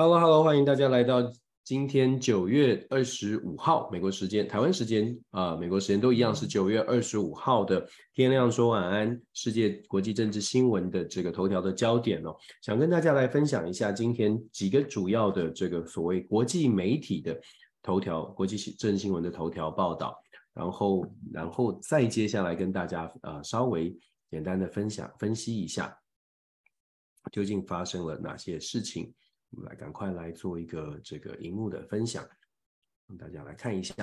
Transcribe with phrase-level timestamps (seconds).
[0.00, 1.28] Hello，Hello，欢迎大家来到
[1.64, 7.84] 今天九月二十五号美国时间、台湾时间啊、呃，美国时间都一样是九月二十五号的
[8.14, 17.36] 天亮说晚安，世界国际政治新闻的这个头条的焦点哦，想跟大家来分享一下今天几个主要的这个所谓国际媒体的
[17.82, 20.16] 头条、国际政治新闻的头条报道，
[20.54, 23.92] 然后然后再接下来跟大家呃稍微
[24.30, 25.92] 简单的分享分析一下
[27.32, 29.12] 究竟发生了哪些事情。
[29.50, 32.24] 我们来赶快来做一个这个荧幕的分享，
[33.06, 33.94] 让大家来看一下。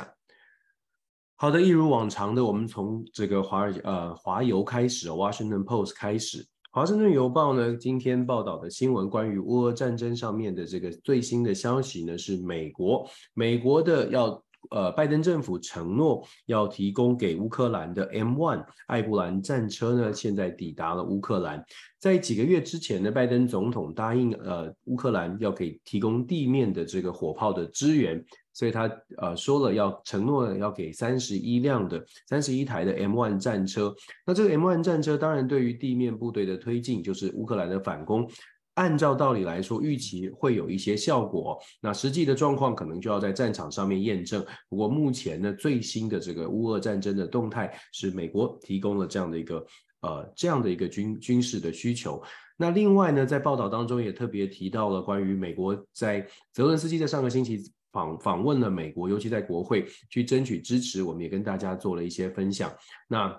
[1.36, 6.46] 好的，一如往常的，我们从这个华尔呃华邮开始，Washington Post 开始。
[6.72, 14.44] 华盛顿邮报呢，今天报道的新闻关于乌俄战争上面的这个最新的消息呢，是美国美国的要。
[14.72, 21.64] 呃，拜登政府承诺要提供给乌克兰的 M1 艾布兰战车呢，现在抵达了乌克兰。
[22.00, 33.96] 在几个月之前呢，拜登总统答应呃乌克兰要给提供地面的这个火炮的支援，所以他呃说了要承诺要给三十一辆的三十一台的 M1 战车。
[34.26, 38.30] 那这个 M1 战车当然对于地面部队的推进，就是乌克兰的反攻。
[38.76, 41.58] 按照道理来说，预期会有一些效果。
[41.82, 44.46] 那实际的状况可能就要在战场上面验证。
[44.70, 49.66] 不过目前呢，最新的这个乌俄战争的动态是美国提供了这样的一个
[50.02, 52.22] 呃这样的一个军军事的需求。
[52.58, 62.74] 那另外呢，在报道当中也特别提到了关于美国在泽伦斯基在上个星期访访问了美国，尤其在国会去争取支持，我们也跟大家做了一些分享。
[63.08, 63.34] 那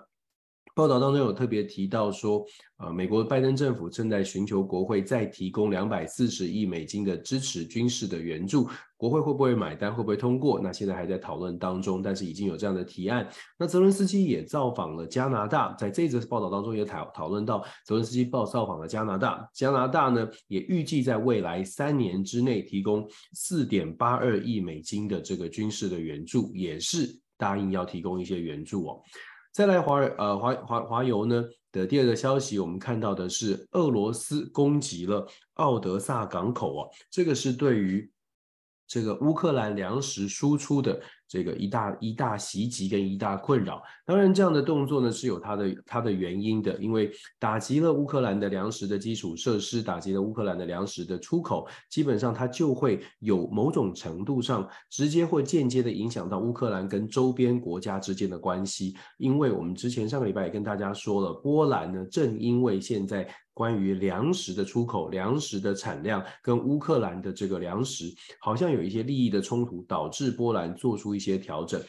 [0.76, 2.44] 报道当中有特别提到说，
[2.76, 10.60] 呃，美国拜登政府正在寻求国会再提供两百四十亿美金的支持军事的援助，国会会不会买单，会不会通过？
[10.60, 13.26] 那现在还在讨论当中，但是已经有这样的提案。
[13.58, 29.00] 那泽伦斯基也造访了加拿大，在这则报道当中也讨讨论到泽伦斯基报造访了加拿大，加拿大呢也预计在未来三年之内提供四点八二亿美金的这个军事的援助，也是答应要提供一些援助哦。
[29.56, 38.12] 再来华尔呃华华华油呢的第二个消息，我们看到的是俄罗斯攻击了奥德萨港口啊，这个是对于
[38.86, 41.00] 这个乌克兰粮食输出的。
[41.28, 71.16] 这个一大一大袭击跟一大困扰，当然这样的动作呢是有它的它的原因的，因为打击了乌克兰的粮食的基础设施，打击了乌克兰的粮食的出口，基本上它就会有某种程度上直接或间接的影响到乌克兰跟周边国家之间的关系，因为我们之前上个礼拜也跟大家说了，波兰呢正因为现在关于粮食的出口、粮食的产量跟乌克兰的这个粮食好像有一些利益的冲突，导致波兰做出。
[71.16, 71.82] 一些调整，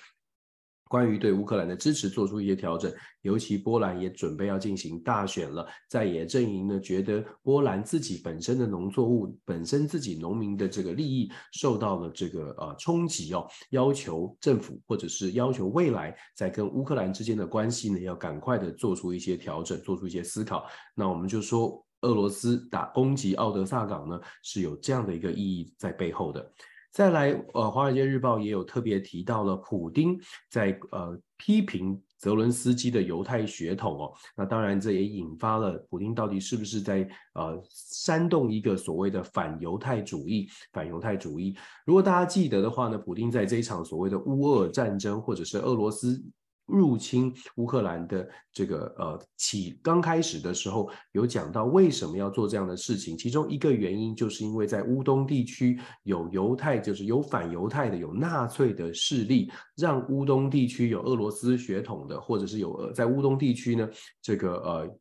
[0.90, 20.66] 关于对乌克兰的支持做出一些调整，尤其波兰也准备要进行大选了，在野阵营呢觉得波兰自己本身的农作物、本身自己农民的这个利益受到了这个呃冲击哦，要求政府或者是要求未来在跟乌克兰之间的关系呢要赶快的做出一些调整，做出一些思考。
[20.96, 26.52] 那我们就说俄罗斯打攻击奥德萨港呢是有这样的一个意义在背后的。
[26.98, 30.20] 再来，呃，《华尔街日报》也有特别提到了普丁
[30.50, 40.50] 在呃批评泽伦斯基的犹太血统哦，那当然这也引发了普丁到底是不是在呃煽动一个所谓的反犹太主义？
[40.74, 41.56] 反犹太主义，
[41.86, 46.20] 如果大家记得的话呢，普丁在这一场所谓的乌俄战争，或者是俄罗斯。
[46.68, 63.90] 入侵乌克兰的这个呃起刚开始的时候，有讲到为什么要做这样的事情，其中一个原因就是因为在乌东地区有犹太，就是有反犹太的，有纳粹的势力，让乌东地区有俄罗斯血统的，或者是有在乌东地区呢，
[64.22, 65.00] 这个呃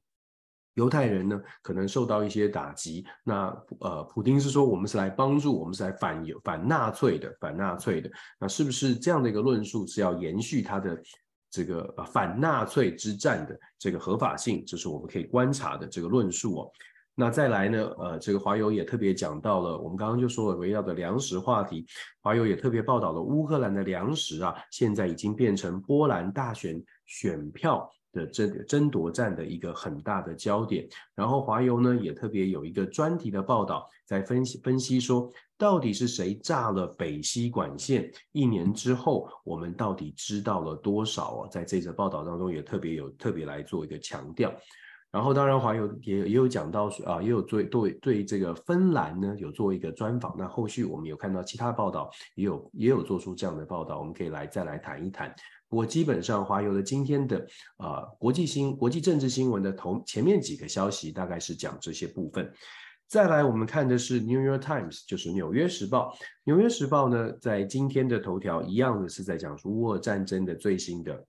[0.74, 3.04] 犹太人呢可能受到一些打击。
[3.24, 3.48] 那
[3.80, 8.08] 呃，普丁是说我们是来帮助，我们是来反犹反纳粹的，反纳粹的。
[8.38, 10.96] 那是不是这样的一个论述是要延续他的？
[11.56, 16.70] 这个反纳粹之战的这个合法性，这是我们可以观察的这个论述哦。
[17.14, 21.86] 那再来呢，呃，这个华友也特别讲到了，我们刚刚就说了围绕的粮食话题，
[22.20, 30.88] 华友也特别报道了乌克兰的粮食啊，现在已经变成波兰大选选票的争争夺战的一个很大的焦点。
[31.14, 38.10] 然后华油呢也特别有一个专题的报道，在分析分析说，到底是谁炸了北溪管线？
[38.32, 41.48] 一年之后，我们到底知道了多少啊？
[41.48, 44.50] 在这则报道当中也特别有特别来做一个强调。
[45.12, 50.34] 然后，当然，华油也也有讲到啊，也有做对对这个芬兰呢有做一个专访。
[50.36, 55.34] 那后续我们有看到其他报道，也有也有做出这样的报道，我们可以来再来谈一谈。
[55.68, 57.46] 我，基本上华友的今天的
[57.76, 62.52] 啊国际新国际政治新闻的头前面几个消息，大概是讲这些部分。
[63.08, 66.10] 再来，我们看的是《New York Times》，就是《纽约时报》。
[66.44, 71.24] 《纽约时报》呢，在今天的头条一样的是在讲述乌俄战争的最新的。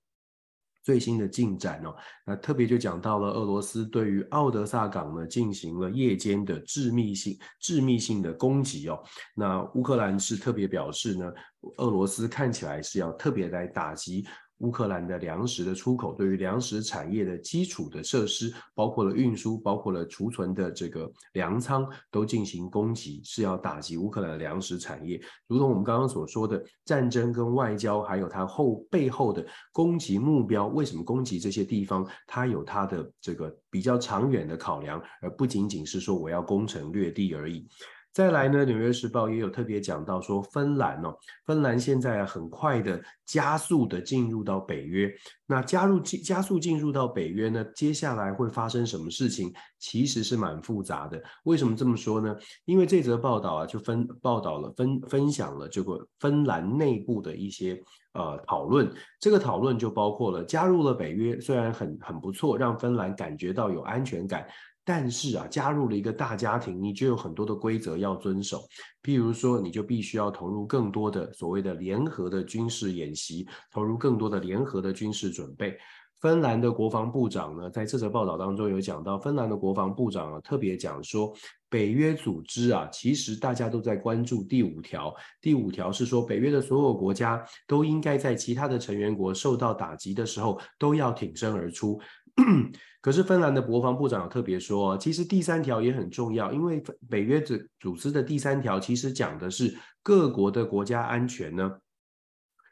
[0.88, 1.94] 最新的进展哦，
[2.25, 8.98] 那特别就讲到了俄罗斯对于奥德萨港呢进行了夜间的致密性、致密性的攻击哦。
[9.36, 11.30] 那乌克兰是特别表示呢，
[11.80, 14.25] 俄罗斯看起来是要特别来打击。
[14.59, 25.21] 乌克兰的粮食的出口，对于粮食产业的基础的设施，包括了运输，包括了储存的这个粮仓，都进行攻击，是要打击乌克兰的粮食产业。
[25.48, 32.07] 如同我们刚刚所说的，战争跟外交，还有它后背后的攻击目标，为什么攻击这些地方？
[32.25, 37.68] 它有它的这个比较长远的考量，而不仅仅是说我要攻城略地而已。
[38.17, 41.15] 再来呢，《纽约时报》也有特别讲到说，芬兰哦，
[41.45, 45.07] 芬兰现在很快的加速的进入到北约。
[45.45, 49.53] 那加入进加速进入到北约呢，接下来会发生什么事情？
[49.77, 51.21] 其实是蛮复杂的。
[51.43, 52.35] 为什么这么说呢？
[52.65, 57.79] 因为这则报道啊，就分报道了分分享了这个芬兰内部的一些
[58.13, 58.91] 呃讨论。
[59.19, 64.47] 这个讨论就包括了加入了北约，虽然很很不错，让芬兰感觉到有安全感。
[64.88, 68.63] 但是啊，加入了一个大家庭，你就有很多的规则要遵守。
[69.04, 75.78] 譬如说，你就必须要投入更多的所谓的联合的军事演习，投入更多的联合的军事准备。
[76.22, 81.34] 芬兰的国防部长呢，在这则报道当中有讲到，芬兰的国防部长啊，特别讲说，
[81.69, 85.13] 北约组织啊，其实大家都在关注第五条。
[85.42, 92.00] 第五条是说，北约的所有国家都应该在其他的成员国受到打击的时候，都要挺身而出。
[93.01, 101.80] 可是芬兰的国防部长有特别说，其实第三条也很重要，因为北约组组织的第三条其实讲的是各国的国家安全呢，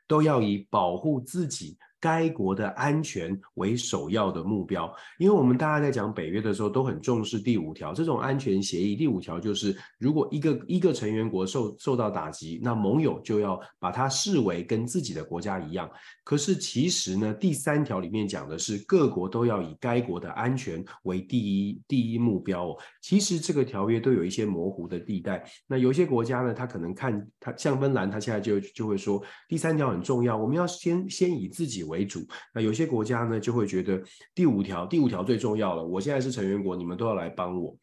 [0.08, 1.78] 都要以保护自己。
[2.00, 8.96] 该国的安全为首要的目标，因为我们大家在讲北约的时候都很重视第五条这种安全协议。
[8.96, 15.90] 第五条就是，如果一个一个成员国受受到打击，那盟友就要把它视为跟自己的国家一样。
[16.24, 22.78] 可是其实呢，第三条里面讲的是各国都要以该国的安全为第一第一目标哦。
[23.02, 25.44] 其实这个条约都有一些模糊的地带。
[25.68, 34.02] 那有些国家呢，他可能看他像芬兰，他现在就就会说第三条很重要，我们要先先以自己为主，那有些国家呢就会觉得
[34.34, 35.86] 第五条，第五条最重要了。
[35.86, 37.78] 我现在是成员国，你们都要来帮我。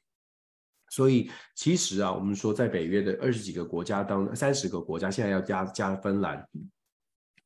[0.90, 6.46] 所以其实啊，我们说在北约的二十几个国家当三十个国家，现在要加加芬兰，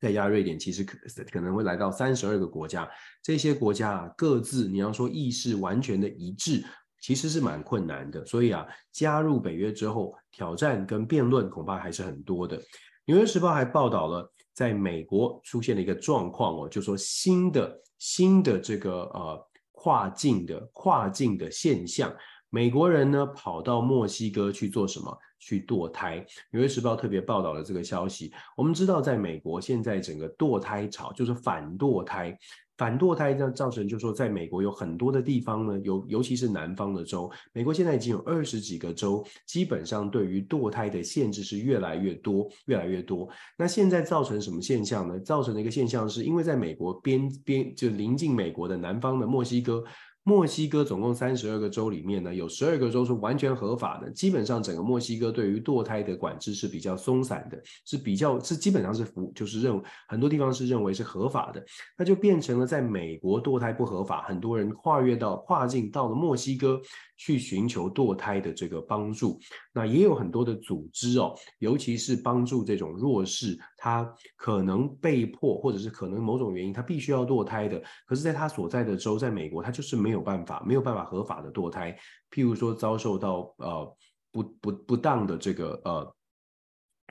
[0.00, 0.99] 再加瑞典，其实可
[1.31, 2.91] 可能会来到三十二个国家。
[3.23, 6.64] 这些国家啊，各自你要说意识完全的一致，
[7.00, 8.26] 其实是蛮困难的。
[8.26, 12.61] 所以啊，加入北约之后，挑战跟辩论恐怕还是很多的。
[13.05, 14.32] 纽约时报还报道了。
[14.56, 22.11] 在美国出现了一个状况哦，就说新的新的这个呃跨境的跨境的现象，
[22.49, 25.14] 美国人呢跑到墨西哥去做什么？
[25.38, 26.25] 去堕胎。
[26.50, 28.33] 纽约时报特别报道了这个消息。
[28.57, 32.37] 我们知道，在美国现在整个堕胎潮就是反堕胎。
[32.76, 43.28] 反堕胎这样造成，就是说，在美国有很多的地方呢，尤尤其是南方的州，美国现在已经有二十几个州，基本上对于堕胎的限制是越来越多，越来越多。
[43.56, 45.18] 那现在造成什么现象呢？
[45.21, 49.83] 造成的一个现象是，因为在美国边边就临近美国的南方的墨西哥。
[50.28, 54.11] 墨西哥总共三十二个州里面呢，有十二个州是完全合法的。
[54.11, 61.64] 基本上整个墨西哥对于堕胎的管制是比较松散的，是比较是基本上是服，就是认很多地方是认为是合法的。
[61.97, 66.80] 那就变成了在美国堕胎不合法，很多人跨越到跨境到了墨西哥
[67.16, 69.38] 去寻求堕胎的这个帮助。
[69.73, 80.15] 那也有很多的组织哦，尤其是帮助这种弱势，他可能被迫或者是可能某种原因他必须要堕胎的，可是在他所在的州，在美国他就是没有。
[80.16, 81.96] 有办法，没有办法合法的堕胎。
[82.30, 83.96] 譬如说，遭受到呃
[84.32, 86.16] 不不不当的这个呃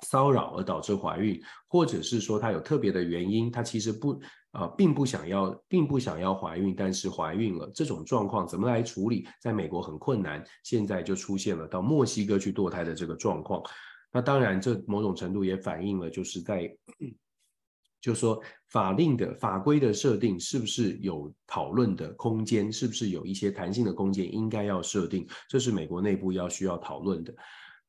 [0.02, 4.20] 骚扰而导致怀孕，或者是说她有特别的原因，她其实不
[4.54, 9.28] 呃并不想要，并不想要怀孕，但是怀孕了，这种状况怎么来处理？
[9.40, 13.62] 在美国很困难，现在就出现了到墨西哥去堕胎的这个状况。
[14.12, 16.76] 那当然，这某种程度也反映了就是在。
[18.06, 27.34] 就是说法令的法规的设定是不是有讨论的空间，是不是有一些弹性的空间，应该要设定，这是美国内部要需要讨论的。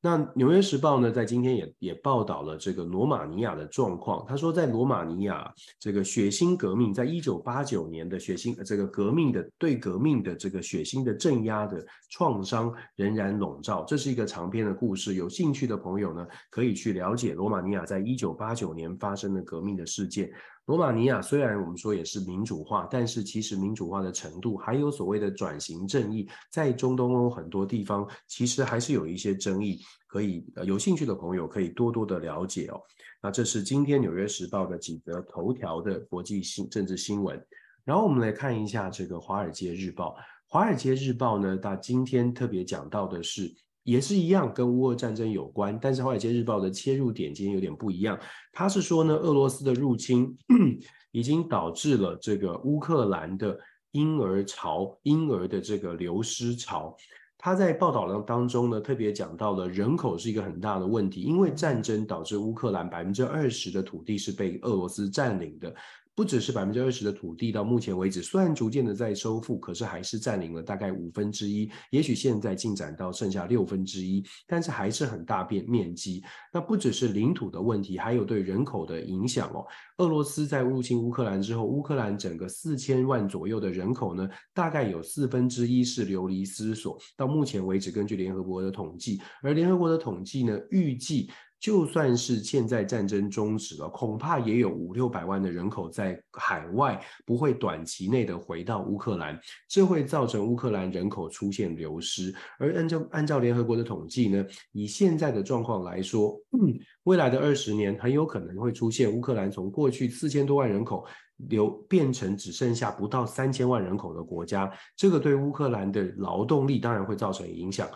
[0.02, 4.24] 那《纽约时报》呢，在今天也也报道了这个罗马尼亚的状况。
[4.28, 13.84] 他说，在罗马尼亚，这个血腥革命，在一九八九年的血腥这个革命的对革命的这个血腥的镇压的创伤仍然笼罩。
[13.84, 20.30] 这是一个长篇的故事，有兴趣的朋友呢，可以去了解罗马尼亚在一九八九年发生的革命的事件。
[20.66, 32.80] 罗马尼亚虽然我们说也是民主化，但是其实民主化的程度还有所谓的转型正义，在中东欧很多地方其实还是有一些争议，可以呃有兴趣的朋友可以多多的了解哦。
[33.22, 37.40] 那这是今天《纽约时报》的几则头条的国际新政治新闻，
[37.84, 40.16] 然后我们来看一下这个《华尔街日报》。
[40.48, 43.54] 《华尔街日报》呢，它今天特别讲到的是。
[43.86, 48.18] 也是一样，跟乌俄战争有关，但是《华尔街日报》的切入点今天有点不一样。
[48.52, 50.36] 他是说呢，俄罗斯的入侵
[51.12, 53.56] 已经导致了这个乌克兰的
[53.92, 56.96] 婴儿潮，婴儿的这个流失潮。
[57.38, 65.72] 他在报道当中呢，特别讲到了人口是一个很大的问题，因为战争导致乌克兰百分之二十的土地是被俄罗斯占领的。
[66.16, 76.22] 不只是百分之二十的土地，到目前为止虽然逐渐的在收复，可是还是占领了大概五分之一，也许现在进展到剩下六分之一，但是还是很大变面积。
[76.50, 79.62] 那不只是领土的问题，还有对人口的影响哦。
[79.98, 86.98] 俄罗斯在入侵乌克兰之后，乌克兰整个四千万左右的人口呢，大概有四分之一是流离失所。
[87.14, 91.30] 到目前为止，根据联合国的统计，而联合国的统计呢，预计。
[91.58, 102.32] 就算是现在战争终止了，恐怕也有五六百万的人口在海外不会短期内的回到乌克兰，这会造成乌克兰人口出现流失。
[102.58, 111.06] 而按照按照联合国的统计呢，以现在的状况来说，嗯，未来的二十年很有可能会出现乌克兰从过去四千多万人口
[111.48, 117.88] 流变成只剩下不到三千万人口的国家，这个对乌克兰的劳动力当然会造成影响。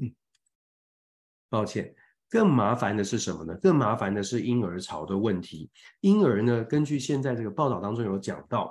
[0.00, 0.14] 嗯，
[1.50, 1.94] 抱歉。
[2.30, 3.56] 更麻烦的是什么呢？
[3.62, 5.70] 更麻烦的是婴儿潮的问题。
[6.00, 8.70] 婴儿呢，根据现在这个报道当中有讲到，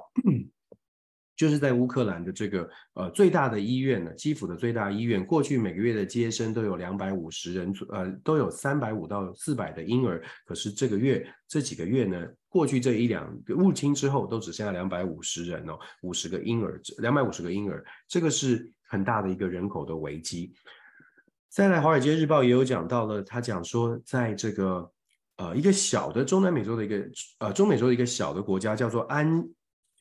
[1.36, 10.24] 就是在乌克兰的这个呃最大的医院呢，基辅的最大医院，过去每个月的接生都有两百五十人，呃，都有三百五到四百的婴儿。
[10.46, 20.54] 可是这个月这几个月呢，过去这一两个入侵之后，都只剩下两百五十人哦，五十个婴儿，两百五十个婴儿，这个是很大的一个人口的危机。
[21.50, 24.92] 再来，《华尔街日报》也有讲到了，他讲说，在这个
[25.38, 27.04] 呃一个小的中南美洲的一个
[27.40, 29.44] 呃中美洲的一个小的国家，叫做安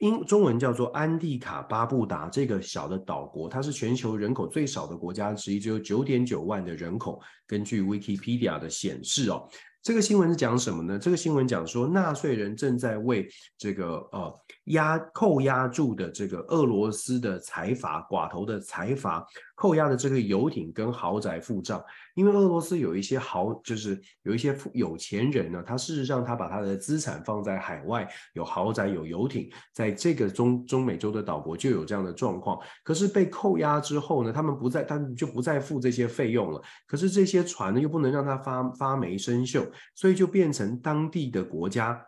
[0.01, 7.21] 英中文叫做安蒂卡巴布达这个小的岛国，它是全球人口最少的国家之一，只有九点九万的人口。
[7.47, 9.49] 根据 Wikipedia 的显示哦，
[9.83, 10.99] 这个新闻是讲什么呢？
[10.99, 13.27] 这个新闻讲说，纳税人正在为
[13.57, 14.41] 这个呃。
[14.67, 21.83] 压扣押住的这个俄罗斯的财阀寡头的财阀扣押的这个游艇跟豪宅付账，
[22.15, 32.59] 因为俄罗斯有一些豪，就是有一些有钱人呢，他事实上他把他的资产放在海外，有豪宅有游艇，在这个中中美洲的岛国就有这样的状况。
[32.83, 36.61] 可是被扣押之后呢，他们不再，他们就不再付这些费用了。
[36.87, 41.99] 可是这些船呢，又不能让它发发霉生锈，所以就变成当地的国家。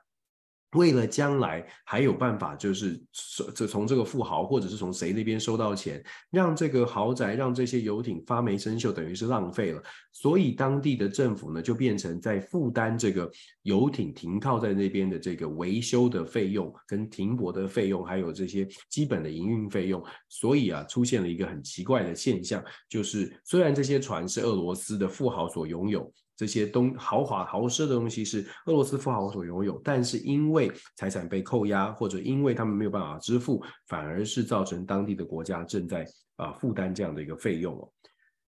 [0.73, 9.83] 为了将来还有办法，就是从这从这个富豪或者是从谁那边收到钱，让这个豪宅、让这些游艇发霉生锈，等于是浪费了。
[10.13, 13.31] 所以当地的政府呢，就变成在负担这个
[13.63, 20.05] 游艇停靠在那边的这个维修的费用、跟停泊的费用，还有这些基本的营运费用。
[20.29, 26.13] 所以啊，出现了一个很奇怪的现象，就是虽然这些船是俄罗斯的富豪所拥有。
[26.39, 37.93] 这些东豪华豪奢的东西是俄罗斯富豪所拥有，但是因为财产被扣押，或者因为他们没有办法支付，反而是造成当地的国家正在啊负担这样的一个费用哦。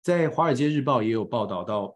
[0.02, 1.96] 在《华尔街日报》也有报道到，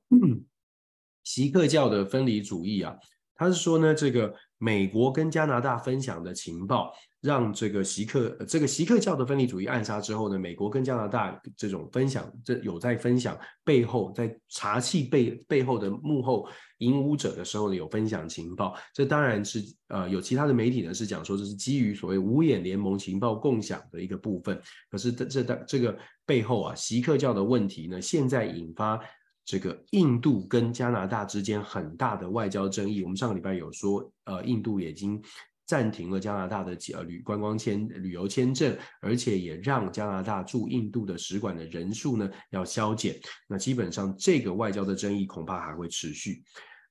[1.23, 2.95] 锡克教的分离主义啊，
[3.33, 6.93] 他是说呢，这个美国跟加拿大分享的情报。
[7.21, 16.47] 让这个锡克这个锡克教的分离主义暗杀之后呢，美国跟加拿大这种分享，这有在分享背后，在查缉背背后的幕后
[16.77, 18.73] 引武者的时候呢，有分享情报。
[18.93, 24.57] 这当然是呃有其他的媒体呢是讲说这是基于所谓五眼联盟情报共享的一个部分。
[24.89, 28.97] 可是这这这个背后啊，锡克教的问题呢，现在引发
[29.43, 33.03] 这个印度跟加拿大之间很大的外交争议。
[33.03, 35.21] 我们上个礼拜有说，呃，印度已经。
[35.69, 43.15] 暂停了加拿大的呃旅观光签旅游签证，而且也让加拿大驻印度的使馆的人数呢要削减。
[43.47, 46.41] 那基本上这个外交的争议恐怕还会持续。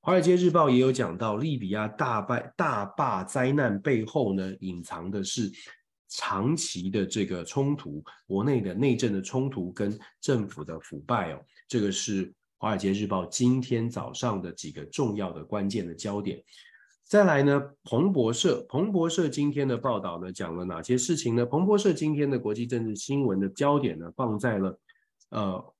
[0.00, 5.50] 华尔街日报也有讲到，利比亚大败大坝灾难背后呢，隐藏的是
[6.08, 16.40] 长期的这个冲突，国内的内政的冲突跟政府的腐败哦，这个是华尔街日报今天早上的几个重要的关键的焦点。
[17.08, 21.46] 再来呢，彭博社，彭博社今天的报道呢，讲了哪些事情呢？
[21.46, 24.78] 彭博社今天的国际政治新闻的焦点呢，放在了
[25.30, 25.74] 呃。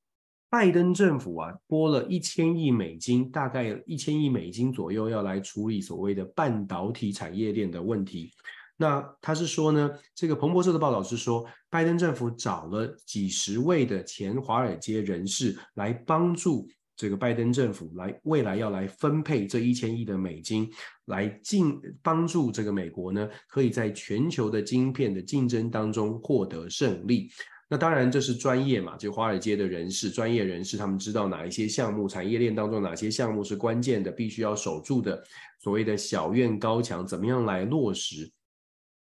[0.51, 8.31] 拜登政府啊，拨了一千亿美金，大概一千亿美金左右，要来处理所谓的半导体产业链的问题。
[8.79, 16.67] 那他是说呢，这个彭博社的报道是说，拜登政府找了几十位的前华尔街人士来帮助
[16.99, 20.69] 这个拜登政府来未来要来分配这一千亿的美金，
[21.05, 27.31] 来进帮助这个美国呢，可以在全球的晶片的竞争当中获得胜利。
[27.69, 35.23] 那当然，这是专业嘛，就华尔街的人士、专业人士，他们知道哪一些项目，产业链当中哪些项目是关键的，必须要守住的，
[35.61, 38.29] 所谓的小院高墙，怎么样来落实？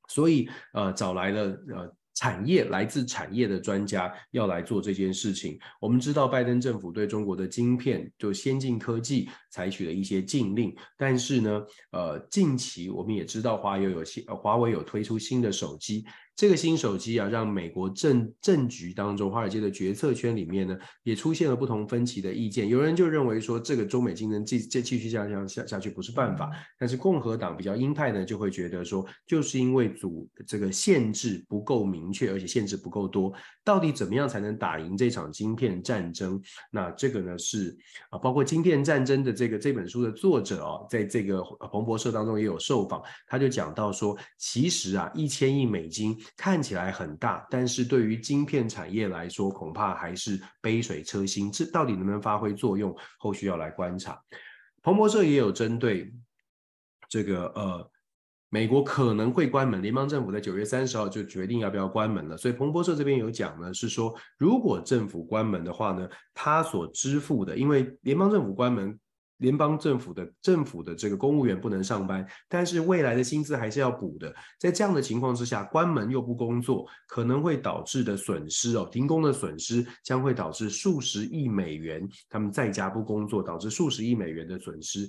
[0.08, 1.94] 所以，呃，找来了呃。
[2.14, 5.58] 产业来自产业的专家要来做这件事情。
[5.80, 16.04] 我们知道，拜登政府对中国的晶片就先进科技采取了一些禁令，但是呢，呃，近期我们也知道，华为有新，华为有推出新的手机。
[16.36, 22.68] 这个新手机啊，让美国政政局当中，华尔街的决策圈里面呢，也出现了不同分歧的意见。
[22.68, 26.50] 有人就认为说，这个中美竞争继继继续这样下下去不是办法。
[26.76, 36.42] 但是共和党比较鹰派呢，就会觉得说，就是因为阻这个限制不够明确，而且限制不够多，到底怎么样才能打赢这场晶片战争？
[36.72, 37.76] 那这个呢是
[38.10, 46.18] 啊，包括晶片战争的这个这本书的作者哦，在这个彭博社当中也有受访，他就讲到说，其实啊，一千亿美金。
[46.36, 51.50] 看起来很大，但是对于晶片产业来说，恐怕还是杯水车薪。
[51.50, 54.20] 这到底能不能发挥作用，后续要来观察。
[54.82, 56.12] 彭博社也有针对
[57.08, 57.90] 这个呃，
[58.48, 62.36] 美国可能会关门，联邦政府在九月三十号就决定要不要关门了。
[62.36, 68.98] 所以彭博社这边有讲呢，是说如果政府关门的话呢，他所支付的，因为联邦政府关门。
[69.38, 74.34] 联邦政府的政府的这个公务员不能上班，但是未来的薪资还是要补的。
[74.58, 82.08] 在这样的情况之下，关门又不工作，可能会导致的损失哦，停工的损失将会导致数十亿美元。
[82.30, 85.08] 他们在家不工作，导致数十亿美元的损失。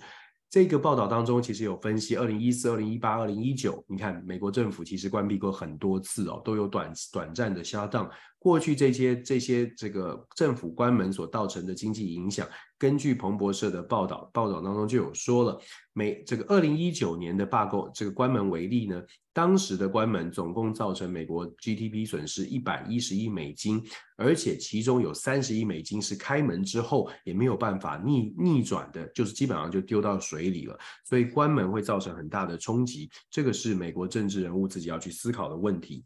[0.50, 8.10] 这个报道当中其实有分析，二零一四、二零一八、二零一九，你看美国政府其实关闭过很多次哦，都有短短暂的 shutdown。
[8.46, 15.60] 过去这些这些这个政府关门所造成的经济影响，根据彭博社的报道，报道当中就有说了，
[15.94, 19.02] 美这个二零一九年的罢工这个关门为例呢，
[19.34, 23.82] 当时的关门总共造成美国 GDP 损失一百一十亿美金，
[24.16, 36.06] 而且其中有三十亿美金是开门之后也没有办法逆逆转的，就是基本上就丢到水里了，所以关门会造成很大的冲击，这个是美国政治人物自己要去思考的问题。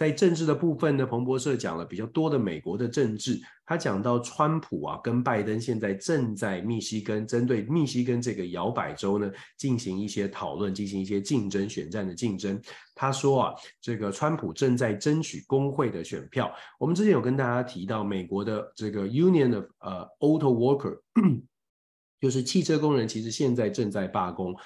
[0.00, 3.38] 在政治的部分呢，彭博社讲了比较多的美国的政治。
[3.66, 12.58] 他讲到川普啊，跟拜登现在正在密西根针对密西根这个摇摆州呢进行一些讨论，进行一些竞争选战的竞争。
[12.94, 16.50] 他说啊，这个川普正在争取工会的选票。
[16.78, 20.98] 我们之前有跟大家提到，美国的这个 Union of 呃 Auto Worker，
[22.22, 24.56] 就是汽车工人，其实现在正在罢工。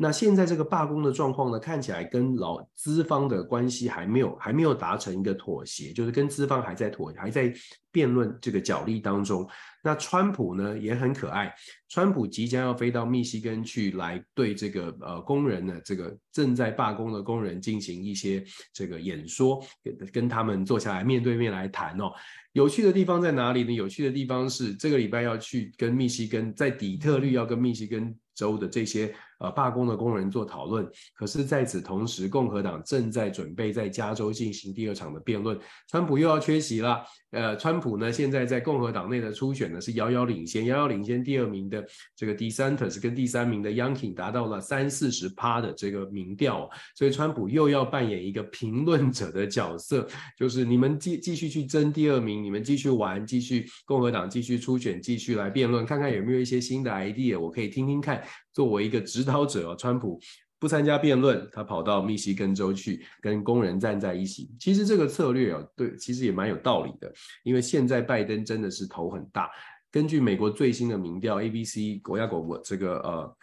[0.00, 7.52] 那现在这个罢工的状况呢，看起来跟老资方的关系还没有还没有达成一个妥协，就是跟资方还在妥还在
[7.98, 9.44] 辩论这个角力当中。
[9.82, 11.52] 那川普呢也很可爱，
[11.88, 22.12] 川普即将要飞到密西根去，来对这个呃工人呢，这个正在罢工的工人进行一些这个演说，跟跟他们坐下来面对面来谈哦。
[22.52, 23.72] 有趣的地方在哪里呢？
[23.72, 29.12] 有趣的地方是这个礼拜要去跟密西根，在底特律要跟密西根州的这些。
[29.40, 30.84] 呃，罢工的工人做讨论，
[31.14, 35.56] 可是在此同时，共和党正在准备在加州进行第二场的辩论，
[35.86, 37.04] 川普又要缺席了。
[37.30, 41.86] 呃，川普呢，现在在共和党内的初选呢是遥遥领先，遥遥领先第二名的
[42.16, 58.22] 这个 DeSantis 跟第三名的 y o u n k i n g 达到了三四十趴的这个民调，所以川普又要扮演一个评论者的角色，就是你们继继续去争第二名，你们继续玩，继续共和党继续初选，继续来辩论，看看有没有一些新的 idea，我可以听听看。
[58.54, 60.18] 作为一个指导者，川普
[60.58, 64.50] 不参加辩论，他跑到密西根州去跟工人站在一起。
[64.58, 67.12] 其实这个策略啊，对，其实也蛮有道理的。
[67.44, 69.48] 因为现在拜登真的是头很大。
[69.90, 73.36] 根据美国最新的民调，ABC 国家广播这个呃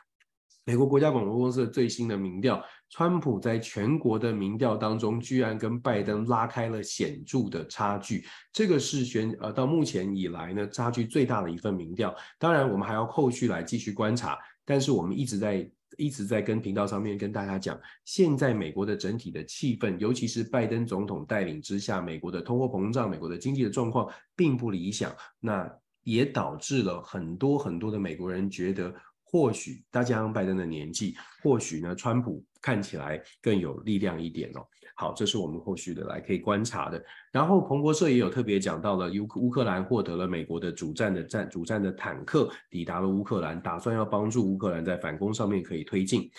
[0.66, 8.26] 美国国家广播公司的最新的民调，川普在全国的民调当中，居然跟拜登拉开了显著的差距。
[8.52, 12.14] 这个是选呃到目前以来呢，差距最大的一份民调。
[12.38, 14.38] 当然，我们还要后续来继续观察。
[14.68, 25.16] 但是我们一直在一直在跟频道上面跟大家讲，现在美国的整体的气氛，尤其是拜登总统带领之下，美国的通货膨胀、美国的经济的状况并不理想。
[25.40, 25.72] 那
[26.04, 28.94] 也导致了很多很多的美国人觉得。
[29.28, 34.66] 或许大家拜登的年纪，或许呢，川普看起来更有力量一点哦。
[34.98, 37.04] 好，这是我们后续的来可以观察的。
[37.30, 46.32] 然后彭博社也有特别讲到了乌乌克兰获得了美国的主战的战主战的坦克，抵达了乌克兰，打算要帮助乌克兰在反攻上面可以推进。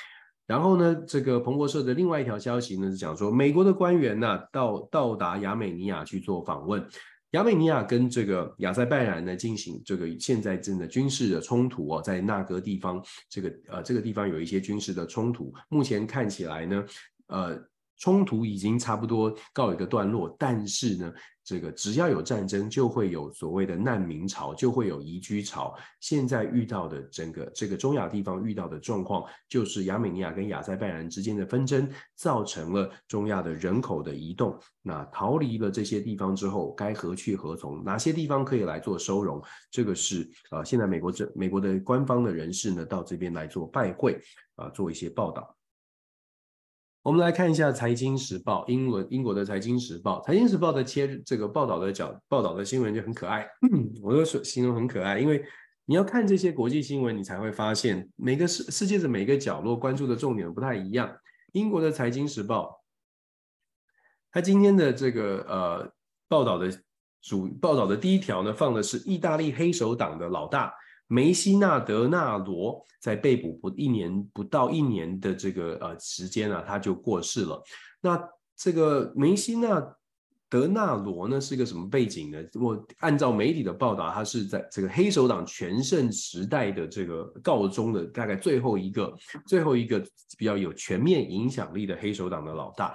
[0.46, 6.82] 然后呢，这个彭博社的另外一条消息呢是讲说，美国的官员呢到到达亚美尼亚去做访问。
[7.32, 16.84] 亚美尼亚跟这个亚塞拜然呢进行这个现在真的军事的冲突哦，在那个地方，这个呃这个地方有一些军事的冲突，目前看起来呢，
[17.26, 17.62] 呃。
[17.98, 25.74] 冲突已经差不多告一个段落，但是呢，这个只要有战争，就会有所谓的难民潮，就会有移居潮。
[26.00, 34.58] 现在遇到的整个这个中亚地方遇到的状况，就是亚美尼亚跟亚塞拜然之间的纷争，造成了中亚的人口的移动。
[34.82, 37.82] 那逃离了这些地方之后，该何去何从？
[37.82, 39.42] 哪些地方可以来做收容？
[39.70, 44.20] 这个是呃，现在美国这美国的官方的人士呢，到这边来做拜会
[44.56, 45.56] 啊，做一些报道。
[47.06, 53.48] 我们来看一下《财经时报》，英文英国的《财经时报》，《财经时报》的切这个报道的角报道的新闻就很可爱，
[54.02, 55.40] 我都说形容很可爱，因为
[55.84, 61.16] 你要看这些国际新闻，你才会发现每个世世界的每个角落关注的重点不太一样。
[61.52, 62.64] 英国的《财经时报》，
[64.32, 65.92] 它今天的这个呃
[66.26, 66.76] 报道的
[67.22, 70.74] 主报道的第一条呢，放的是意大利黑手党的老大。
[71.06, 77.62] 梅西纳德纳罗在被捕不一年不到一年的这个呃时间啊，他就过世了。
[78.00, 78.20] 那
[78.56, 79.80] 这个梅西纳
[80.48, 82.38] 德纳罗呢，是个什么背景呢？
[82.54, 89.12] 我按照媒体的报道，他是在这个黑手党全盛时代的这个告终的大概最后一个
[89.46, 90.00] 最后一个
[90.38, 92.94] 比较有全面影响力的黑手党的老大。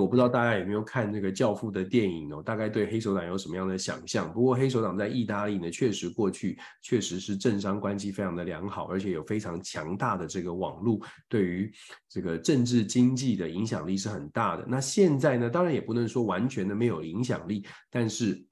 [0.00, 4.32] 我不知道大家有没有看那个《教父》的电影哦，大概对黑手党有什么样的想象？
[4.32, 11.72] 不过黑手党在意大利呢，确实过去确实是政商关系非常的良好，而且有非常强大的这个网络，对于
[12.08, 14.64] 这个政治经济的影响力是很大的。
[14.66, 18.42] 那现在呢，当然也不能说完全的没有影响力，但是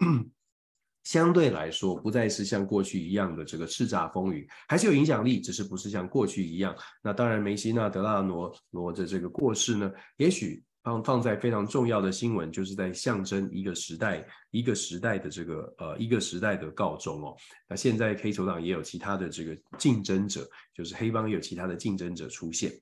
[1.05, 6.75] 相对来说，不再是像过去一样的这个叱咤风云，还是有影响力，只是不是像过去一样。
[7.03, 10.63] 那当然，梅西纳德拉罗罗的这个过世呢，也许。
[10.83, 17.37] 放放在非常重要的新闻，就是在象征一个时代，一个时代的这个呃一个时代的告终哦。
[17.69, 22.73] 那现在黑手党也有其他的这个竞争者，就是黑帮也有其他的竞争者出现。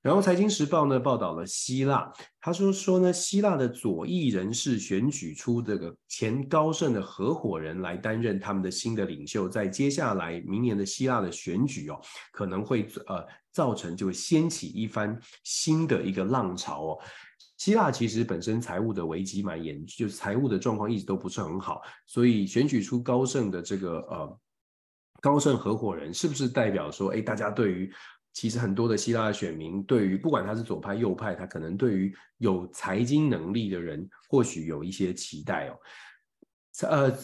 [0.00, 2.08] 然后财经时报呢报道了希腊，
[2.40, 16.98] 他说说呢希腊的左翼人士选举出这个前高盛的合伙人来担任他们的新的领袖，在接下来明年的希腊的选举哦，可能会呃造成就掀起一番新的一个浪潮哦。
[17.56, 24.40] 希腊其实本身财务的危机蛮严，就是财务的状况一直都不是很好，所以选举出高盛的这个呃
[25.20, 27.92] 高盛合伙人，是不是代表说，哎，大家对于
[28.32, 35.78] 其实很多的希腊的选民，对于不管他是左派右派，他可能对于有财经能力的人，或许有一些期待哦，
[36.88, 37.18] 呃。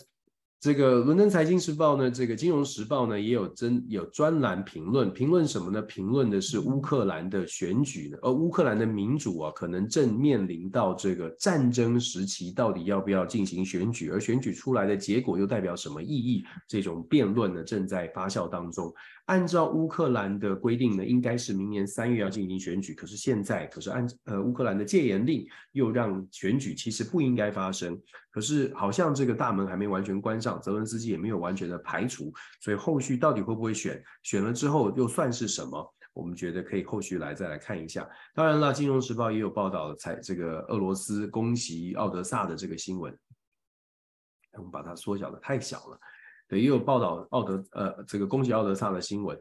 [0.65, 5.83] 这个伦敦财经时报呢，这个金融时报呢，也有真有专栏评论，评论什么呢？
[5.83, 14.09] 评论的是乌克兰的选举呢，而乌克兰的民主啊，可能正面临到这个战争时期，到底要不要进行选举？
[14.09, 16.43] 而选举出来的结果又代表什么意义？
[16.67, 18.91] 这种辩论呢，正在发酵当中。
[19.27, 22.93] 按照乌克兰的规定呢，应该是明年三月要进行选举。
[22.95, 27.99] 可是现在，可是按呃乌克兰的戒严令又让选举其实不应该发生。
[28.31, 32.33] 可是好像这个大门还没完全关上，泽伦斯基也没有完全的排除。
[32.61, 34.03] 所以后续到底会不会选？
[34.23, 35.95] 选了之后又算是什么？
[36.13, 38.09] 我们觉得可以后续来再来看一下。
[38.35, 43.17] 当然了，《金融时报》也有报道，才这个俄罗斯攻击奥德萨的这个新闻。
[44.53, 45.99] 我们把它缩小的太小了。
[46.49, 49.39] 对，也有报道奥德呃这个恭喜奥德萨的新闻。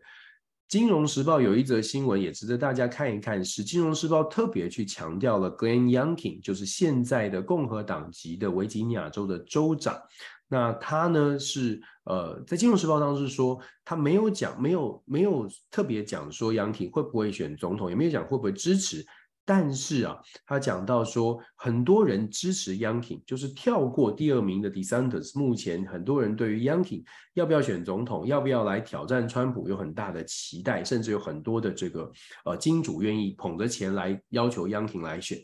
[0.70, 10.02] 金融时报有一则新闻也值得大家看一看，是金融时报特别去强调了 Glenn Youngkin，就是现在的共和党籍的维吉尼亚州的州长。
[10.48, 19.06] 那他呢是呃在金融时报当中是说，他没有讲没有没有特别讲说 Youngkin 会不会选总统，也没有讲会不会支持。
[19.46, 25.38] 但是啊，他讲到说，很多人支持 Youngkin，就是跳过第二名的 DeSantis。
[25.38, 27.04] 目前很多人对于 Youngkin
[27.34, 32.12] 要不要选总统，要不要来挑战川普，有很大的期待，甚至有很多的这个
[32.46, 35.38] 呃金主愿意捧着钱来要求 Youngkin 来选。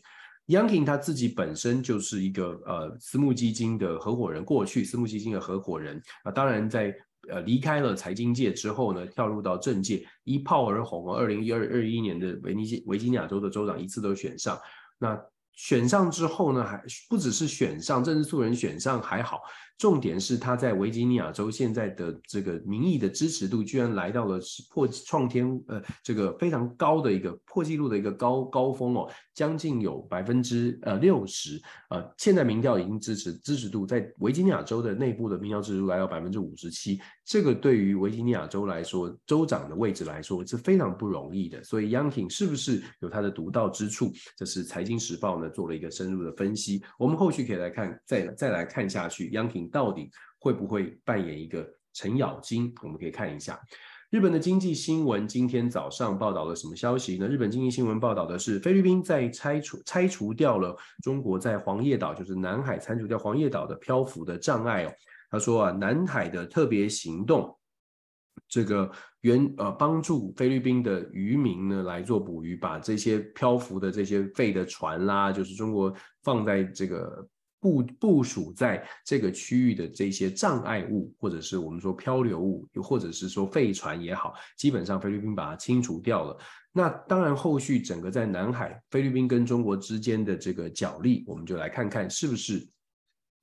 [0.48, 6.96] Youngkin 他自己本身就是一个呃私募基金的合伙人，过去私募基金的合伙人啊，当然在。
[7.32, 11.14] 呃，离开了财经界之后呢，跳入到政界，一炮而红。
[11.16, 14.60] 二零一二二一年的维尼维吉尼亚州的州长一次都选上，
[14.98, 15.20] 那。
[15.60, 19.42] 选上之后呢，还不只是选上，政治素人选上还好，
[19.78, 44.10] 重点是他在维吉尼亚州现在的这个民意的支持度，居然来到了破创天呃这个非常高的一个破纪录的一个高高峰哦，将近有百分之呃六十呃，现在民调已经支持支持度在维吉尼亚州的内部的民调支持度来到百分之五十七，这个对于维吉尼亚州来说，州长的位置来说是非常不容易的，所以 Youngkin 是不是有他的独到之处？
[44.38, 45.49] 这是财经时报呢。
[45.50, 50.10] 做了一个深入的分析，我们后续可以来看，再再来看下去，Youngkin 到底
[50.40, 52.74] 会不会扮演一个程咬金？
[52.84, 53.60] 我们可以看一下
[54.10, 57.28] 日本的经济新闻今天早上报道了什么消息呢？
[57.28, 64.92] 日本经济新闻报道的是，菲律宾在拆除拆除掉了中国在黄叶岛，就是南海拆除掉黄叶岛的漂浮的障碍哦。
[65.30, 67.56] 他说啊，南海的特别行动。
[68.48, 68.90] 这个
[69.22, 77.28] 援呃帮助菲律宾的渔民呢来做捕鱼，把这些漂浮的这些废的船啦，就是中国放在这个
[77.60, 86.38] 部部署在这个区域的这些障碍物，或者是我们说漂流物，又或者是说废船也好，基本上菲律宾把它清除掉了。
[86.72, 92.66] 那当然，后续整个在南海菲律宾跟中国之间的这个角力，我们就来看看是不是。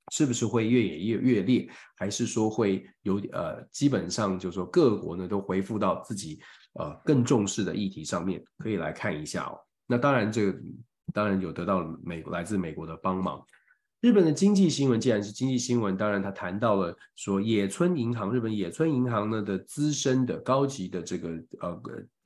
[0.09, 6.39] 是不是会越演越越烈，还是说会有呃，基本上就是说各国呢都回复到自己
[6.79, 9.59] 呃更重视的议题上面，可以来看一下哦。
[9.85, 10.59] 那当然这个
[11.13, 13.45] 当然有得到美来自美国的帮忙。
[13.99, 21.81] 日本的经济新闻既然是经济新闻，当然他谈到了说野村银行，日本野村银行呢的资深的高级的这个呃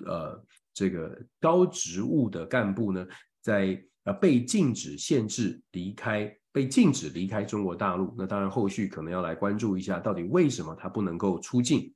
[0.05, 3.07] 呃这个高职务的干部呢，
[3.41, 6.37] 在呃被禁止限制离开。
[6.51, 11.93] 被禁止离开中国大陆，那当然后续可能要来关注一下，到底为什么他不能够出境？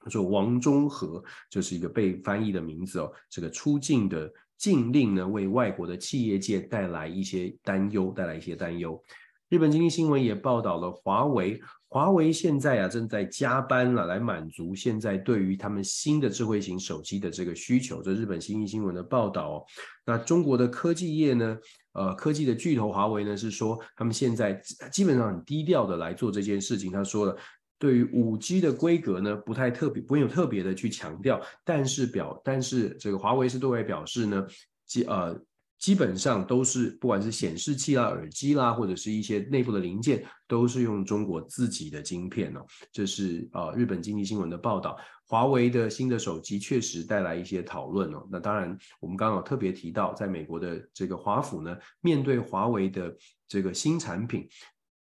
[0.00, 9.02] 他说王中和就是一个被翻译的名字哦，这个出境的禁令呢，为外国的企业界带来一些担忧，带来一些担忧。
[9.48, 11.60] 日本经济新闻也报道了华为。
[11.90, 18.02] 华为现在啊正在加班了，来满足现在对于他们新的智慧型手机的这个需求。
[18.02, 19.64] 这日本新闻新闻的报道哦。
[20.04, 21.58] 那中国的科技业呢？
[21.92, 24.52] 呃，科技的巨头华为呢是说，他们现在
[24.92, 26.92] 基本上很低调的来做这件事情。
[26.92, 27.36] 他说了，
[27.78, 31.40] 对于五 G 的规格呢，不太特别，不用特别的去强调。
[31.64, 34.46] 但是表，但是这个华为是对外表示呢，
[34.86, 35.36] 即呃。
[35.78, 42.66] 基本上都是，不管是显示器啦、耳机啦，或者是一些内部的零件，都是用中国自己的晶片哦。
[42.92, 44.98] 这是呃日本经济新闻的报道。
[45.24, 48.26] 华为的新的手机确实带来一些讨论哦。
[48.30, 53.14] 那当然，我们刚刚有特别提到，在美国的这个华府呢，面对华为的
[53.46, 54.48] 这个新产品，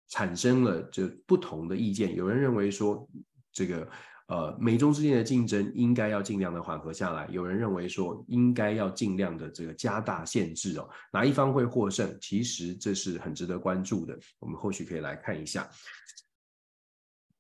[0.10, 2.16] 产生了这不同的意见。
[2.16, 3.08] 有人认为说，
[3.52, 3.88] 这个。
[4.32, 7.28] 呃，美中之间的竞争应该要尽量的缓和下来。
[7.30, 10.90] 有人认为说，应该要尽量的这个加大限制哦。
[11.12, 12.18] 哪一方会获胜？
[12.22, 14.18] 其实这是很值得关注的。
[14.40, 15.70] 我们后续可以来看一下。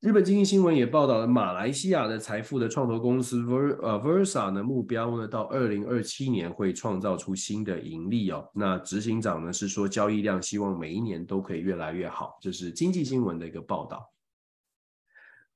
[0.01, 8.45] 日本经济新闻也报道了马来西亚的财富的创投公司 Ver 呃 Versa 的目标呢，到二零二七年会创造出新的盈利哦。
[8.53, 12.37] 那执行长呢是说，交易量希望每一年都可以越来越好。
[12.41, 14.05] 这是经济新闻的一个报道。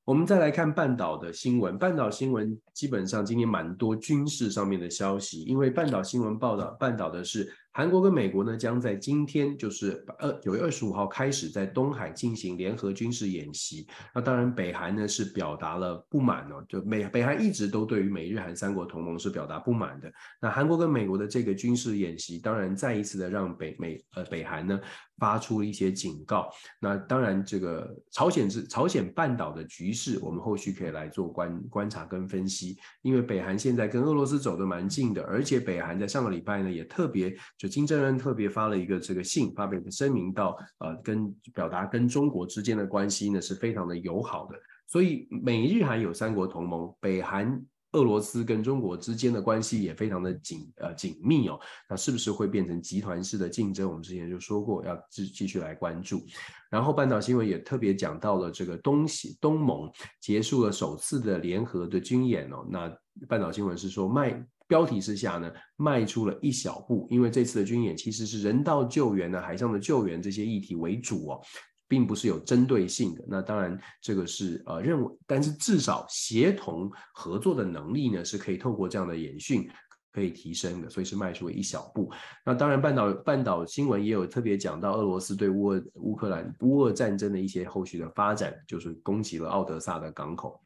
[0.06, 7.52] 我们再来看半岛的新闻，半岛新闻基本上今天蛮多军事上面的消息，因为半岛新闻报道半岛的是。
[7.76, 13.86] 韩国跟美国呢，将在今天，就是二九月二十五号开始，在东海进行联合军事演习。
[14.14, 20.10] 那当然，北韩呢是表达了不满哦，就美北韩一直都对于美日韩三国同盟是表达不满的。
[20.40, 24.80] 那韩国跟美国的这个军事演习，当然再一次的让北美呃北韩呢
[25.18, 26.48] 发出了一些警告。
[26.80, 32.78] 那当然，这个朝鲜是朝鲜半岛的局势，我们后续可以来做观观察跟分析。
[33.02, 37.36] 因为北韩现在跟俄罗斯走得蛮近的，而且北韩在上个礼拜呢也特别
[37.68, 53.88] 金正恩特别发了一个这个信，发表一个声明到，呃，跟表达跟中国之间的关系呢是非常的友好的，所以美日韩有三国同盟，北韩、俄罗斯跟中国之间的关系也非常的紧呃紧密哦，那是不是会变成集团式的竞争？
[53.88, 56.22] 我们之前就说过要继继续来关注。
[56.68, 62.92] 然后半岛新闻也特别讲到了这个东西东盟结束了首次的联合的军演哦，那
[63.28, 71.40] 半岛新闻是说麦标题之下呢，迈出了一小步，因为这次的军演其实是人道救援呢，海上的救援这些议题为主哦，
[71.86, 73.24] 并不是有针对性的。
[73.28, 79.68] 那当然，这个是呃认为，但是至少协同合作的能力呢，是可以透过这样的演训
[80.12, 82.10] 可以提升的，所以是迈出了一小步。
[82.44, 90.60] 那当然，半岛半岛新闻也有特别讲到俄罗斯对乌乌克兰乌俄战争的一些后续的发展，就是攻击了奥德萨的港口。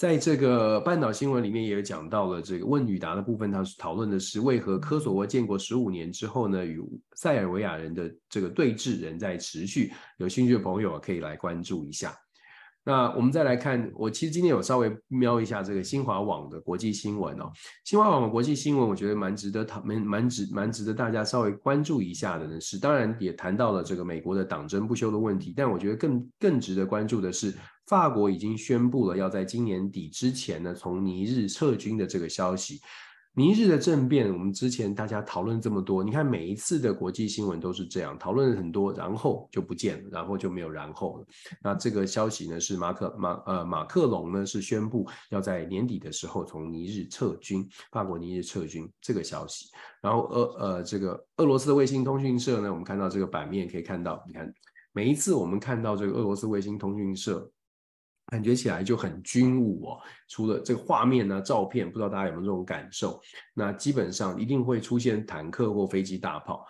[0.00, 6.80] 在这个半岛新闻里面也有讲到了这个问与答的部分，他是讨论的是为何科索沃建国十五年之后呢，与
[7.16, 9.92] 塞尔维亚人的这个对峙仍在持续。
[10.16, 12.16] 有兴趣的朋友可以来关注一下。
[12.82, 17.52] 那我们再来看，我其实今天有稍微瞄一下这个新华网的国际新闻哦。
[17.84, 22.58] 新华网的国际新闻，我觉得蛮值得讨，蛮蛮值蛮值得大家稍微关注一下的呢。
[22.58, 27.54] 是当然也谈到了这个美国的党争不休的问题，但我觉得更更值得关注的是，
[27.90, 32.80] 法国已经宣布了要在今年底之前呢，从尼日撤军的这个消息。
[33.34, 41.26] 尼日的政变，我们之前大家讨论这么多，你看每一次的国际新闻都是这样讨论很多，然后就不见了，然后就没有然后了。
[41.60, 49.66] 那这个消息呢，是马克马呃马克龙呢是宣布要在年底的时候从尼日撤军，法国尼日撤军这个消息。
[50.00, 54.52] 然后俄呃这个俄罗斯的卫星通讯社呢，我们看到这个版面可以看到，你看
[54.92, 57.50] 每一次我们看到这个俄罗斯卫星通讯社。
[58.30, 63.20] 感觉起来就很军武哦，除了这个画面呢、照片，不知道大家有没有这种感受？
[63.52, 66.64] 那基本上一定会出现坦克或飞机、大炮。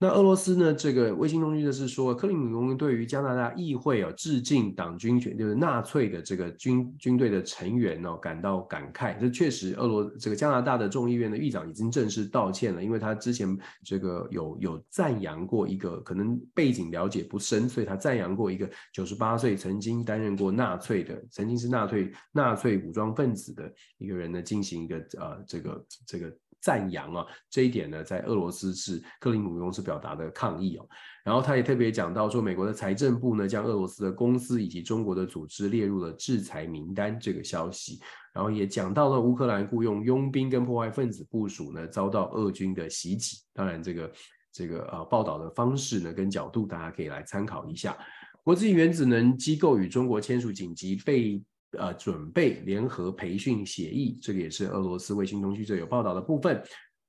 [0.00, 0.72] 那俄罗斯呢？
[0.72, 9.18] 这个卫星通讯的是说，克里姆林宫对于加拿大议会哦致敬党军权，就是纳粹的这个军军队的成员哦感到感慨。
[9.18, 26.32] 这确实，俄罗这个加拿大的众议院的议长已经正式道歉了，因为他之前这个有有赞扬过一个可能背景了解不深，所以他赞扬过一个九十八岁曾经担任过纳粹的，曾经是纳粹纳粹武装分子的一个人呢，进行一个呃这个这个。
[26.60, 30.88] 赞扬啊，这一点呢，在俄罗斯是克里姆公司表达的抗议哦。
[31.24, 38.00] 然后他也特别讲到说，美国的财政部呢，将俄罗斯的公司以及中国的组织列入了制裁名单这个消息。
[38.32, 43.38] 然后也讲到了乌克兰雇佣佣兵跟破坏分子部署呢，遭到俄军的袭击。
[43.52, 44.12] 当然，这个
[44.52, 47.96] 这个呃报道的方式呢跟角度，大家可以来参考一下。
[48.42, 51.42] 国际原子能机构与中国签署紧急备。
[51.72, 56.62] 呃，准备联合培训协议，这个也是俄罗斯卫星通讯社有报道的部分。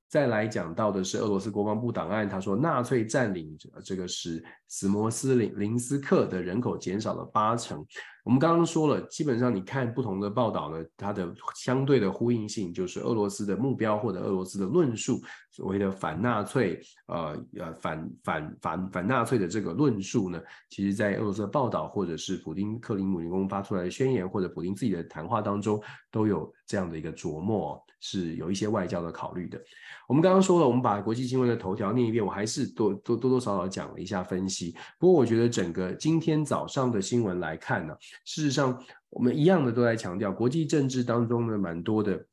[0.08, 7.86] 再来讲到的是俄罗斯国防部档案，他说纳粹占领这个使斯摩斯林林斯克的人口减少了八成。
[8.24, 25.80] 我们刚刚说了，基本上你看不同的报道呢，它的相对的呼应性就是俄罗斯的目标或者俄罗斯的论述，所谓的反纳粹，呃呃反反反反纳粹的这个论述呢，其实在俄罗斯的报道或者是普丁克里姆林宫发出来的宣言或者普丁自己的谈话当中
[26.10, 29.60] 都有这样的一个琢磨，是有一些外交的考虑的。
[30.06, 34.74] 我们刚刚说了，我们把国际新闻的头条念一遍，我还是多多多多少少讲了一下分析。
[34.98, 37.94] 不过我觉得整个今天早上的新闻来看呢，
[38.24, 42.26] 事实上我们一样的都在强调，国际政治当中呢，蛮多的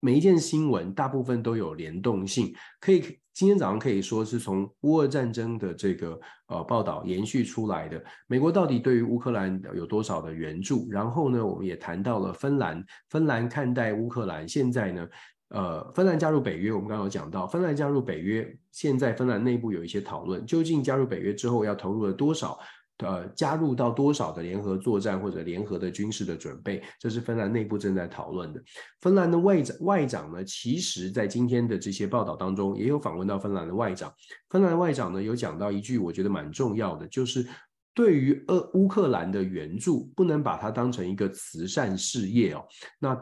[0.00, 2.54] 每一件新闻大部分都有联动性。
[2.80, 8.02] 可以今天早上可以说是从乌俄战争的这个呃报道延续出来的。
[8.26, 10.86] 美国到底对于乌克兰有多少的援助？
[10.90, 15.08] 然后呢，我们也谈到了芬兰，芬兰看待乌克兰现在呢？
[15.48, 22.58] 呃，芬兰加入北约，我们刚刚有讲到，芬兰加入北约，现在芬兰内部有一些讨论，究竟加入北约之后要投入了多少？
[23.02, 28.62] 呃，加入到多少的联合作战或者联合的军事的准备，这是芬兰内部正在讨论的。
[29.00, 34.12] 芬兰的外长外长呢，其实在今天的这些报道当中，也有访问到芬兰的外长。
[34.48, 37.46] 芬兰的外长呢，有讲到一句，我觉得蛮重要的，就是
[37.94, 42.64] 对于俄乌克兰的援助，不能把它当成一个慈善事业哦。
[42.98, 43.14] 那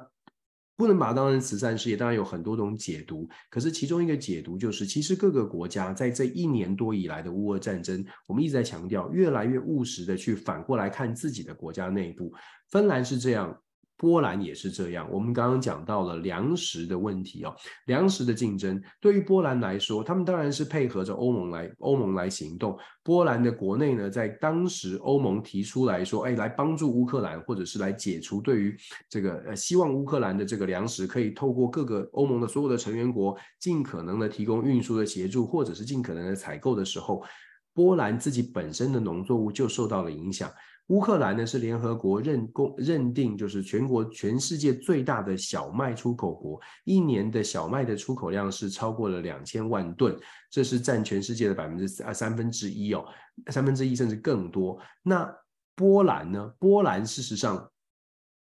[0.80, 3.28] 不能把它当成慈善事业，当然有很多种解读。
[3.50, 12.32] 可是其中一个解读就是，其实各个国家在这一年多以来的乌俄战争，我们一直在强调，越来越务实的去反过来看自己的国家内部。
[12.70, 13.54] 芬兰是这样。
[14.00, 22.78] 波兰也是这样，我们刚刚讲到了粮食的问题哦，粮食的竞争对于波兰来说，他们当然是配合着欧盟来欧盟来行动。
[23.02, 28.74] 波兰的国内呢，在当时欧盟提出来说，哎，来帮助乌克兰，或者是来解除对于
[29.06, 37.22] 这个呃，希望乌克兰的这个粮食可以透过各个欧盟的所有的成员国，尽可能的提供运输的协助，或者是尽可能的采购的时候，
[37.74, 40.50] 波兰自己本身的农作物就受到了影响。
[40.90, 50.18] 乌克兰呢，是联合国认公认定，就是全国全世界最大的小麦出口国，一年的小麦的出口量是超过了两千万吨，
[50.50, 53.04] 这是占全世界的百分之三三分之一哦，
[53.52, 54.76] 三分之一甚至更多。
[55.04, 55.32] 那
[55.76, 56.52] 波兰呢？
[56.58, 57.70] 波兰事实上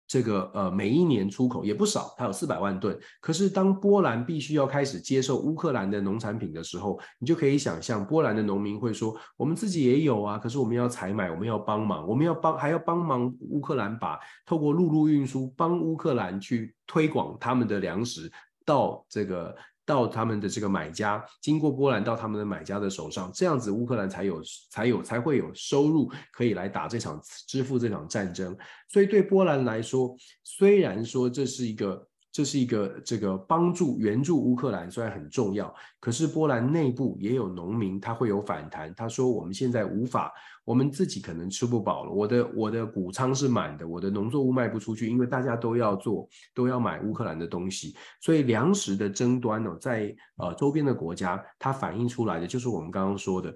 [0.08, 2.98] 这个呃，每一年出口也不少，它有四百万吨。
[3.20, 18.32] 可是当波兰必须要开始接受乌克兰的农产品的时候，你就可以想象，波兰的农民会说：“我们自己也有啊，可是我们要采买，我们要帮忙，我们要帮还要帮忙乌克兰把透过陆路运输帮乌克兰去推广他们的粮食
[18.66, 19.56] 到这个。”
[19.88, 28.56] 到他们的这个买家，经过波兰到他们的买家的手上，这样子乌克兰才有才有才会有收入可以来打这场支付这场战争。
[28.90, 32.08] 所以对波兰来说，虽然说这是一个。
[32.38, 38.94] 这是一个这个帮助援助乌克兰虽然很重要，可是波兰内部也有农民，他会有反弹。
[38.94, 40.32] 他说：“我们现在无法，
[40.64, 42.12] 我们自己可能吃不饱了。
[42.12, 47.96] 我的我的谷仓是满的，我的农作物卖不出去，因为大家都要做， 都要买乌克兰的东西。
[48.22, 53.52] 所以粮食的争端呢，在呃周边的国家，它反映出来的就是我们刚刚说的，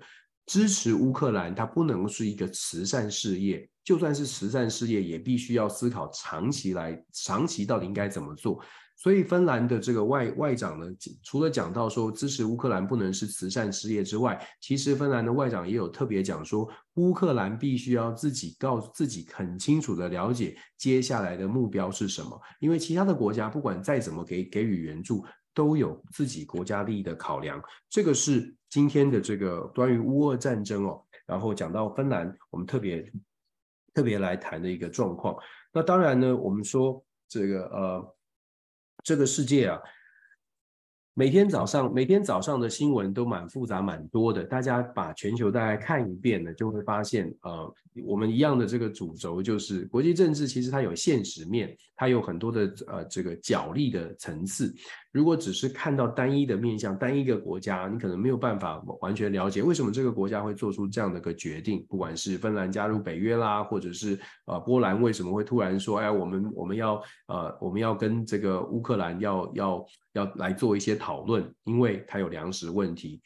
[0.47, 8.59] 支持乌克兰，它不能是一个慈善事业。”就算是慈善事业，也必须要思考长期来，长期到底应该怎么做。
[8.95, 10.85] 所以芬兰的这个外外长呢，
[11.23, 25.25] 除了讲到说支持乌克兰不能是慈善事业之外，其实芬兰的外长也有特别讲说，乌克兰必须要自己告诉自己很清楚的了解接下来的目标是什么，因为其他的国家不管再怎么给给予援助，
[25.55, 27.59] 都有自己国家利益的考量。
[27.89, 33.11] 这个是今天的这个关于乌俄战争哦，然后讲到芬兰，我们特别。
[33.93, 35.35] 特别来谈的一个状况，
[35.73, 38.15] 那当然呢，我们说这个呃，
[39.03, 39.81] 这个世界啊，
[41.13, 47.73] 每天早上每天早上的新闻都蛮复杂蛮多的，大家把全球大概看一遍呢，就会发现呃，
[48.05, 54.73] 我们一样的这个主轴就是国际政治，其实它有现实面，它有很多的呃这个角力的层次。
[55.11, 61.85] 如果只是看到单一的面向，单一个国家，你可能没有办法完全了解为什么这个国家会做出这样的一个决定。
[61.89, 73.21] 不管是芬兰加入北约啦，或者是呃波兰为什么会突然说，哎，我们我们要呃我们要跟这个乌克兰要要要来做一些讨论，因为它有粮食问题。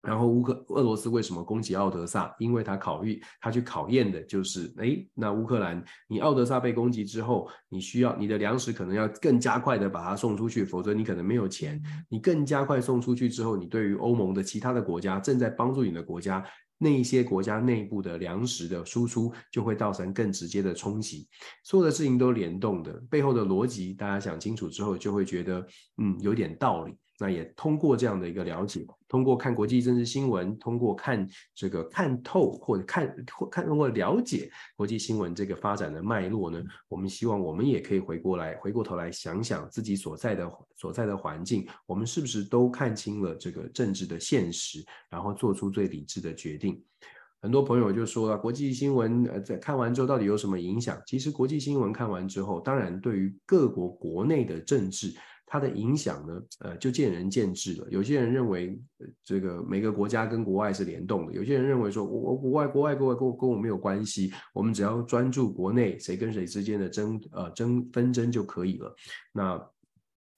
[0.00, 2.32] 然后乌克俄罗斯为什么攻击奥德萨？
[2.38, 11.82] 因为他考虑他去考验的就是，哎，那乌克兰你奥德萨被攻击之后，你需要你的粮食可能要更加快的把它送出去，否则你可能没有钱。
[12.08, 16.42] 你更加快送出去之后，你对于欧盟的其他的国家正在帮助你的国家，
[16.78, 21.28] 那一些国家内部的粮食的输出就会造成更直接的冲击。
[21.64, 25.66] 所有的事情都联动的，背后的逻辑大家想清楚之后，就会觉得
[25.96, 26.94] 嗯有点道理。
[27.20, 46.80] 那也通过这样的一个了解，通过看国际政治新闻，通过看这个看透或者看或看通过了解国际新闻这个发展的脉络呢，我们希望我们也可以回过来回过头来想想自己所在的所在的环境，我们是不是都看清了这个政治的现实，然后做出最理智的决定。
[47.40, 51.00] 很多朋友就说了，国际新闻呃在看完之后到底有什么影响？
[51.04, 55.12] 其实国际新闻看完之后，当然对于各国国内的政治。
[55.50, 57.86] 它的影响呢，呃，就见仁见智了。
[57.90, 68.94] 有些人认为，呃，这个每个国家跟国外是联动的；有些人认为说，我我国外国外国外跟我跟我没有关系，我们只要专注国内谁跟谁之间的争呃争纷争就可以了。
[69.32, 69.58] 那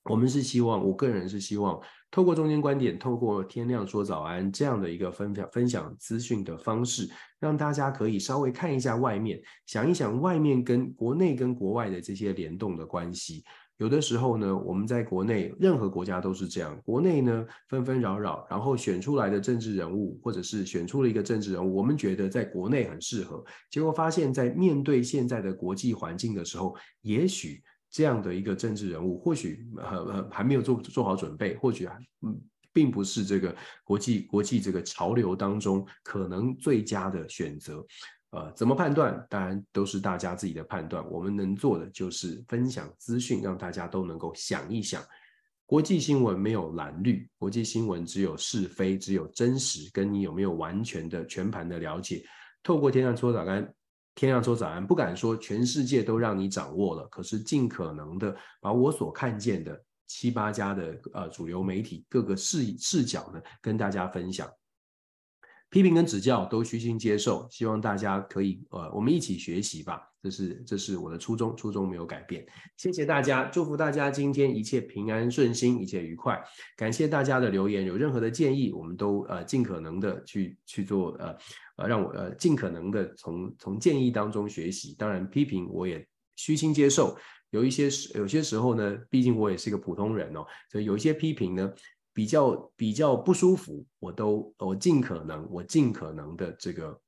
[0.04, 1.78] 我们是希望，我个人是希望，
[2.10, 7.06] 透过中间观点，透过天亮说早安这样的一个分享分享资讯的方式，
[7.38, 13.44] 让大家可以稍微看一下外面，想一想外面跟国内跟国外的这些联动的关系。
[13.80, 16.78] 有的时候呢，我们在国内，任何国家都是这样。
[16.84, 31.88] 国内呢，纷纷扰扰，然后选出来的政治人物，或者是选出了一个政治人物，我们觉得在国内很适合，结果发现，在面对现在的国际环境的时候，也许这样的一个政治人物，或许呃还没有做做好准备，或许
[32.20, 32.38] 嗯，
[32.74, 37.82] 并不是这个国际国际这个潮流当中可能最佳的选择。
[38.30, 39.26] 呃，怎么判断？
[39.28, 41.04] 当然都是大家自己的判断。
[41.10, 45.02] 我们能做的就是分享资讯，让大家都能够想一想。
[45.66, 52.24] 国际新闻没有蓝绿，国际新闻只有是非，只有真实，跟你有没有完全的全盘的了解。
[52.62, 53.74] 透过天亮说早安，
[54.14, 64.48] 天亮说早安，不敢说全世界都让你掌握了，可是尽可能的把我所看见的七八家的呃主流媒体各个视视角呢，跟大家分享。
[65.70, 70.02] 批评跟指教都虚心接受，希望大家可以呃，我们一起学习吧。
[70.22, 72.44] 这是这是我的初衷，初衷没有改变。
[72.76, 76.38] 谢谢大家，祝福大家今天一切平安顺心，一切愉快。
[76.76, 81.34] 感谢大家的留言，有任何的建议，我们都呃尽可能的去去做呃
[81.76, 84.94] 呃，让我呃尽可能的从从建议当中学习。
[84.98, 86.04] 当然批评我也
[86.36, 87.16] 虚心接受，
[87.50, 91.72] 有一些时有些时候呢，毕竟我也是一个普通人哦，所以有一些批评呢。
[92.12, 97.00] 比较比较不舒服，我都我尽可能我尽可能的这个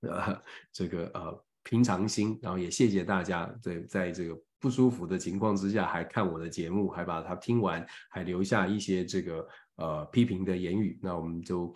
[0.00, 0.42] 呃
[0.72, 11.74] 这个呃平常心，然后也谢谢大家在在这个不舒服的情况之下还看我的节目，还把它听完，还留下一些这个呃批评的言语，那我们就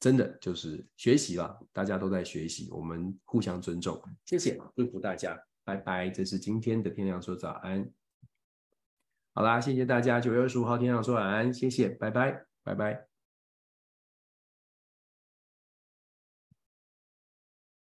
[0.00, 7.90] 真的就是学习了，大家都在学习，我们互相尊重，谢谢，祝福大家，拜拜，这是今天的天亮说早安，
[9.38, 13.07] 好啦，谢谢大家，九月二十五号天亮说晚安，谢谢，拜拜，拜拜。